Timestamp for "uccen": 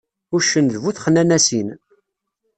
0.35-0.65